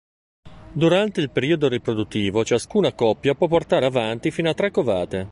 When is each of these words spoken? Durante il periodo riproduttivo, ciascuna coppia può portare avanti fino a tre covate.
Durante 0.73 1.21
il 1.21 1.29
periodo 1.29 1.67
riproduttivo, 1.67 2.43
ciascuna 2.43 2.91
coppia 2.91 3.35
può 3.35 3.47
portare 3.47 3.85
avanti 3.85 4.31
fino 4.31 4.49
a 4.49 4.55
tre 4.55 4.71
covate. 4.71 5.29